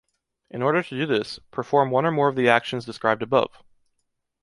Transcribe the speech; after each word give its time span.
In 0.49 0.63
order 0.63 0.81
to 0.81 0.97
do 0.97 1.05
this, 1.05 1.37
perform 1.51 1.91
one 1.91 2.07
or 2.07 2.11
more 2.11 2.27
of 2.27 2.35
the 2.35 2.49
actions 2.49 2.85
described 2.85 3.21
above. 3.21 3.61